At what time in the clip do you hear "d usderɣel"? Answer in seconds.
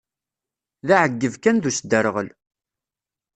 1.59-2.29